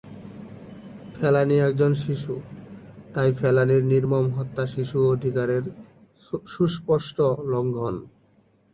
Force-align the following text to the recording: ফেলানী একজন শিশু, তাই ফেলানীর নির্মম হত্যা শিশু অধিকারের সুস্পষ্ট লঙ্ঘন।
ফেলানী 1.15 1.55
একজন 1.59 1.91
শিশু, 2.03 2.33
তাই 3.13 3.29
ফেলানীর 3.33 3.83
নির্মম 3.83 4.25
হত্যা 4.37 4.63
শিশু 4.67 4.97
অধিকারের 5.13 5.63
সুস্পষ্ট 6.47 7.17
লঙ্ঘন। 7.51 7.95